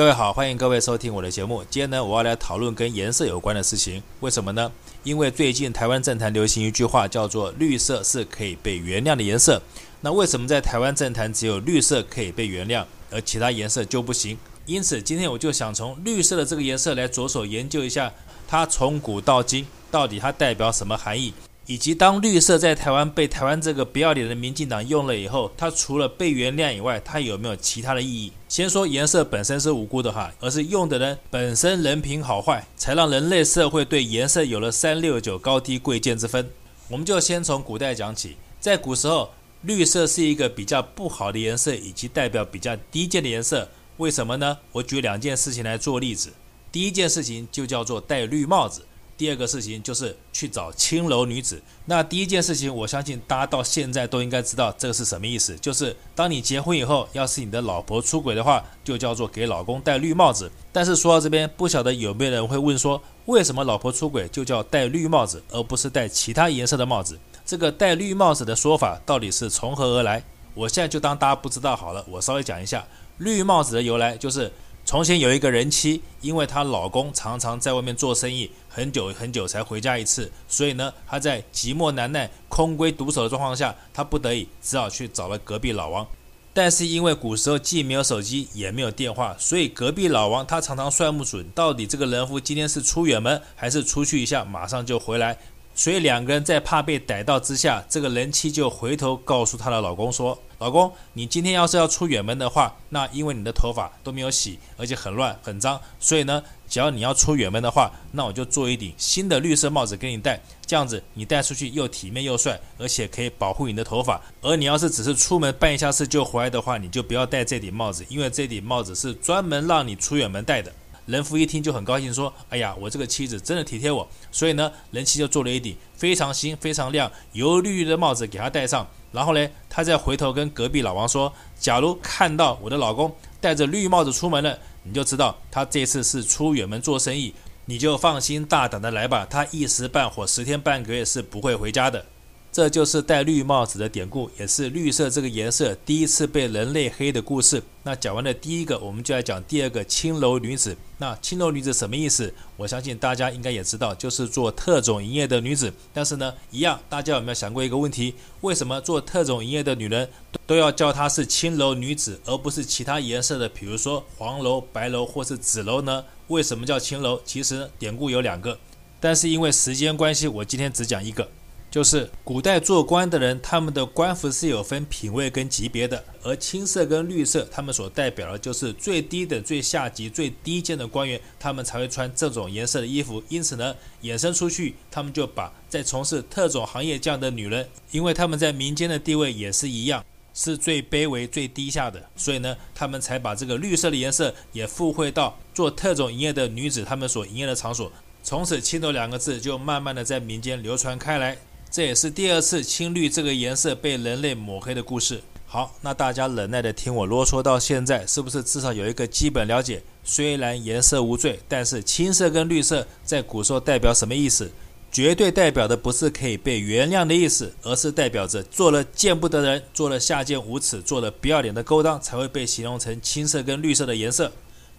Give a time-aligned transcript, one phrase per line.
[0.00, 1.62] 各位好，欢迎各位收听我的节目。
[1.68, 4.02] 今天呢，我要来讨论跟颜色有关的事情。
[4.20, 4.72] 为什么呢？
[5.02, 9.60] 因为最近台湾政坛流行一句话，叫做“绿色是可以被原谅的颜色”。
[10.00, 14.38] 那为什么在台湾政坛只有绿色可以被原谅，而其他颜色就不行？
[14.64, 18.10] 因此，今天我就想从绿色的这个颜色来着手研究一下，
[18.48, 21.34] 它从古到今到底它代表什么含义。
[21.70, 28.32] 以及当绿色在台湾被台湾这个不要脸的民进党用了以后，它除了被原谅以外，它有没有其他的意义？
[28.48, 36.50] 先说颜色本身是无辜的哈，而是用的人本身人品好坏，才让人类社会对颜色有了三六九高低贵贱之分。
[36.88, 39.30] 我们就先从古代讲起，在古时候，
[39.62, 43.68] 绿色是一个比较不好的颜色，以及代表比较低贱的颜色。
[43.98, 44.58] 为什么呢？
[44.72, 46.32] 我举两件事情来做例子。
[46.72, 48.82] 第一件事情就叫做戴绿帽子。
[49.20, 51.60] 第二个事情就是去找青楼女子。
[51.84, 60.50] 那第一件事情，我相信大家到现在都应该知道这个是什么意思，就是当你结婚以后，要是你的老婆出轨的话，就叫做给老公戴绿帽子。
[60.72, 67.18] 但是说到这边，不晓得有没有人会问说，为什么老婆出轨就叫戴绿帽子，而不是戴其他颜色的帽子？
[67.44, 70.24] 这个戴绿帽子的说法到底是从何而来？
[70.54, 72.82] 我现在就当大家不知道好了，我稍微讲一下
[73.18, 74.50] 绿帽子的由来，就是。
[74.90, 86.04] 从前有一个人妻，因为她老公常常在外面做生意，很久很久才回家一次，所以呢，她在寂寞难耐、空闺独守的状况下，她不得已只好去找了隔壁老王。
[86.52, 95.38] 但是因为古时候既没有手机，也没有电话，所以隔壁老王他常常算不准到底这个人夫今天是出远门还是出去一下，马上就回来。
[95.74, 114.20] 所以两个人在怕被逮到之下，这个人妻就回头告诉她的老公说：“老公，你今天要是要出远门的话，那因为你的头发都没有洗，而且很乱很脏，所以呢，只要你要出远门的话，那我就做一顶新的绿色帽子给你戴，这样子你戴出去又体面又帅，而且可以保护你的头发。
[114.42, 120.70] 而你要是只是出门办一下事就回来的话，你就不要戴这顶帽子，因为这顶帽子是专门让你出远门戴的。”
[121.10, 128.86] 人夫一听就很高兴，说：“哎呀，我这个妻子真的体贴我。”所以呢，人妻就做了一顶非常新、非常亮、油绿绿的帽子给他戴上。
[129.10, 137.34] 然后呢，他再回头跟隔壁老王说：“假如看到我的老公戴着绿帽子出门了，你就知道他这次是出远门做生意，
[137.64, 139.26] 你就放心大胆的来吧。
[139.28, 142.06] 他一时半会、十天半个月是不会回家的。”
[142.52, 147.62] 这就是戴绿帽子的典故，也是绿色这个颜色第一次被人类黑的故事。
[147.84, 150.76] 那讲完了第一个，我们就来讲第二个青楼女子。
[150.98, 152.34] 那青楼女子什么意思？
[152.56, 155.72] 我相信大家应该也知道，就是做特种营业的女子。
[155.94, 158.16] 但是呢，一样，大家有没有想过一个问题？
[158.40, 160.10] 为什么做特种营业的女人
[160.44, 166.04] 都要叫她是青楼女子，而不是其他颜色的，比如说黄楼、白楼或是紫楼呢？
[166.26, 167.20] 为什么叫青楼？
[167.24, 168.58] 其实典故有两个，
[168.98, 171.28] 但是因为时间关系，我今天只讲一个。
[171.70, 183.22] 就是古代做官的人，他们的官服是有分品位跟级别的，而青色跟绿色，他们所代表的就是最低的、最下级、最低贱的官员，他们才会穿这种颜色的衣服。
[183.28, 183.72] 因此呢，
[184.02, 190.04] 衍生出去，他们就把在从事特种行业这样的女人，因为他们在民间的地位也是一样，
[190.34, 197.92] 是最卑微、最低下的，所以呢，他们才把这个绿色的颜色也附会到做特种营业的女子他们所营业的场所。
[198.24, 201.38] 从此，青楼两个字就慢慢的在民间流传开来。
[201.70, 205.22] 这也是第二次青绿这个颜色被人类抹黑的故事。
[205.46, 209.80] 好，那大家忍耐的听我啰嗦到现在，是不是至少有一个基本了解？
[210.02, 214.50] 虽然颜色无罪，但是青色跟绿色在古时候代表什么意思？
[214.90, 224.32] 绝对代表的不是可以被原谅的意思，而是代表着做了见不得人、做了下贱无耻、做了不要脸的勾当，才会被形容成青色跟绿色的颜色。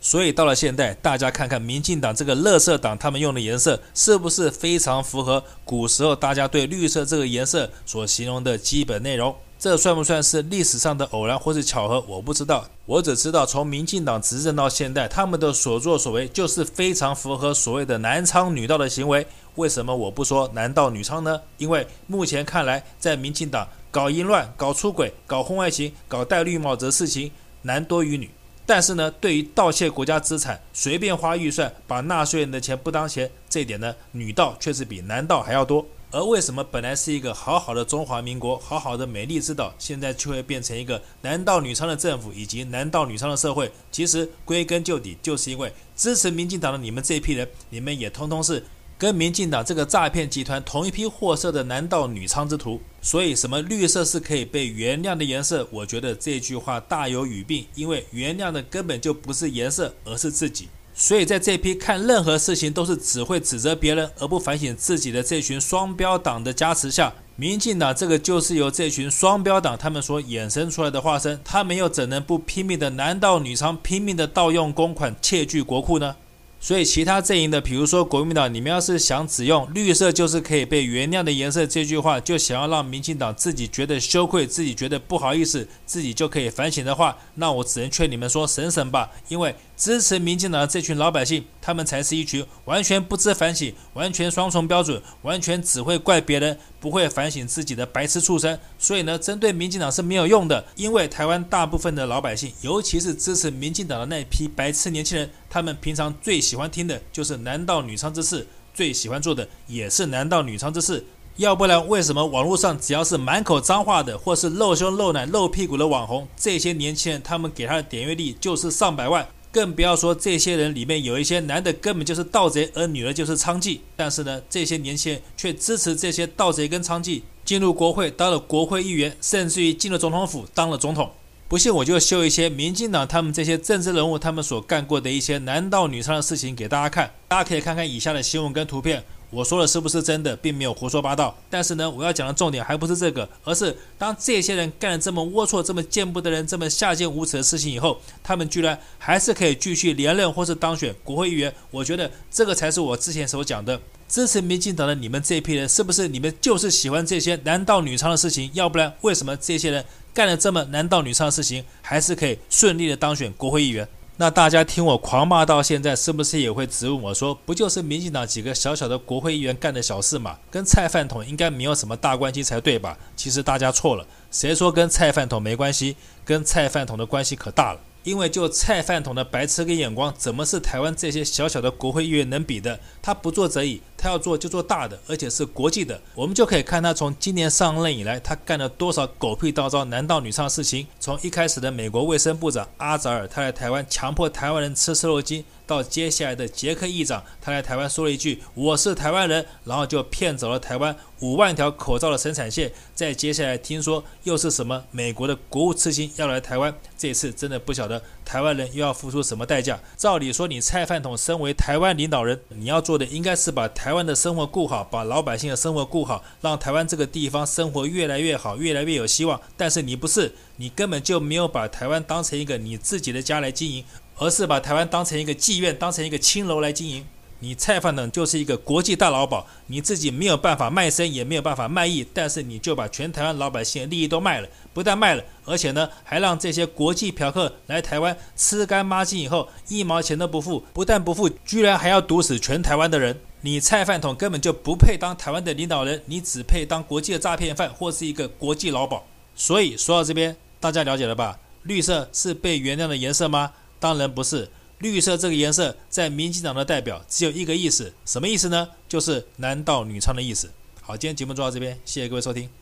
[0.03, 9.35] 所以到了现代，大家看看民进党这个垃圾党，他们用的颜色是不是非常符合古时候大家对绿色这个颜色所形容的基本内容？
[9.59, 12.03] 这算不算是历史上的偶然或是巧合？
[12.08, 19.28] 我不知道，我只知道从民进党执政到现在，他们的所作所为就是非常符合所谓的男娼女盗的行为。
[19.53, 21.40] 为什么我不说男盗女娼呢？
[21.59, 27.29] 因为目前看来，在民进党搞淫乱、搞出轨、搞婚外情、搞戴绿帽子的事情，
[27.61, 28.31] 男多于女。
[28.66, 35.85] 但是呢，对于盗窃国家资产、随便花预算、把纳税人的钱不当钱，这一点呢，女盗确实比男盗还要多。
[36.13, 43.72] 而为什么本来是一个好好的中华民国、好好的美丽之岛，现在却会变成一个男盗女娼的政府以及男盗女娼的社会？
[43.91, 48.63] 其实归根究底，就是因为支持民进党的你们这一批人，你们也通通是。
[49.01, 55.67] 跟民进党这个诈骗集团同一批货色的男盗女娼之徒，所以什么绿色是可以被原谅的颜色？
[55.71, 60.69] 我觉得这句话大有语病，因为原谅的根本就不是颜色，而是自己。
[60.93, 76.15] 所以在这批看任何事情都是只会指责别人而不反省自己的这群双标党的加持下，民进党这个就是由这群双标党他们所衍生出来的化身，他们又怎能不拼命的男盗女娼，拼命的盗用公款，窃据国库呢？
[76.63, 98.59] 所以，其他阵营的，比如说国民党，你们要是想只用“绿色就是可以被原谅的颜色”这句话，就想要让民进党自己觉得羞愧，自己觉得不好意思，自己就可以反省的话，那我只能劝你们说省省吧，因为支持民进党的这群老百姓，他们才是一群完全不知反省、完全双重标准、完全只会怪别人、不会反省自己的白痴畜生。
[98.78, 111.05] 所以呢，针对民进党是没有用的，因为台湾大部分的老百姓，尤其是支持民进党的那批白痴年轻人，他们平常最喜欢听的就是男盗女娼之事，最喜欢做的也是男盗女娼之事。
[111.37, 119.25] 要不然，为什么网络上只要是满口脏话的，或是露胸露奶露屁股的网红，这些年轻人他们给他的点阅率就是上百万？
[119.51, 123.79] 更不要说这些人里面有一些男的根本就是盗贼，而女的就是娼妓。
[123.95, 131.11] 但是呢，这些年轻人却支持这些盗贼跟娼妓进入国会当了国会议员，甚至于进了总统府当了总统。
[131.47, 137.11] 不信我就秀一些民进党他们这些政治人物他们所干过的一些男盗女娼的事情给大家看。
[137.27, 139.03] 大家可以看看以下的新闻跟图片。
[139.31, 141.35] 我说的是不是真的，并没有胡说八道。
[141.49, 151.53] 但是呢，我要讲的重点还不是这个，而是当这些人干了这么龌龊、这么见不得人、这么下贱无耻的事情以后，他们居然还是可以继续连任或是当选国会议员。
[151.72, 153.79] 我觉得这个才是我之前所讲的，
[154.09, 158.51] 支持民进党的你们这一批人，是不是你们就是喜欢这些男盗女娼的事情？
[158.53, 163.87] 要不然，为什么这些人干了这么男盗女娼的事情，还是可以顺利的当选国会议员？
[164.22, 170.38] 那大家听我狂骂到现在，是不是也会质问我说，不就是民进党几个小小的国会议员干的小事嘛？
[170.52, 172.96] 跟菜饭桶应该没有什么大关系才对吧？
[173.16, 175.96] 其实大家错了，谁说跟菜饭桶没关系？
[176.23, 177.79] 跟菜饭桶的关系可大了。
[178.03, 182.79] 因为就菜饭桶的白痴跟眼光，怎么是台湾这些小小的国会议员能比的？
[183.02, 186.01] 他不做则已，他要做就做大的，而且是国际的。
[186.15, 190.87] 我们就可以看他从今年上任以来，他干了多少狗屁倒招、男盗女娼的事情。
[190.99, 195.45] 从一开始的美国卫生部长阿扎尔，他来台湾强迫台湾人吃瘦肉精。
[195.67, 202.69] 到接下来的捷克议长，他来台湾说了一句“我是台湾人”，然后就骗走了台湾五万条口罩的生产线。
[202.93, 209.78] 再接下来听说又是什么美国的国务次卿要来台湾，这次真的不晓得台湾人又要付出什么代价。
[209.97, 219.41] 照理说，你菜饭桶身为台湾领导人，你要做的应该是把台湾的生活顾好，把老百姓的生活顾好，让台湾这个地方生活越来越好，越来越有希望。
[219.57, 223.83] 但是你不是，你根本就没有把台湾当成一个你自己的家来经营。
[224.17, 227.03] 而是把台湾当成一个妓院，当成一个青楼来经营。
[227.41, 234.47] 你菜饭桶就是一个国际大老鴇，你自己没有办法卖身，也没有办法卖艺，但是你就把全台湾老百姓的利益都卖了。
[234.73, 240.64] 不但卖了，而且呢，还让这些国际嫖客来台湾吃干抹净以后，一毛钱都不付。
[240.72, 243.20] 不但不付，居然还要毒死全台湾的人。
[243.41, 249.02] 你菜饭桶根本就不配当台湾的领导人，你只配当国际的诈骗犯或是一个国际老鴇。
[249.35, 251.40] 所以说到这边，大家了解了吧？
[251.64, 253.52] 绿色是被原谅的颜色吗？
[253.79, 254.49] 当然不是，
[254.81, 258.67] 绿色这个颜色在民进党的代表只有一个意思，什么意思呢？
[258.89, 260.51] 就是男盗女娼的意思。
[260.81, 262.61] 好，今天节目做到这边，谢谢各位收听。